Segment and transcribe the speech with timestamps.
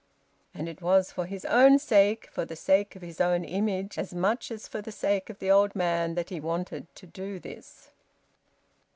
[0.55, 4.15] And it was for his own sake, for the sake of his own image, as
[4.15, 7.91] much as for the sake of the old man, that he wanted to do this.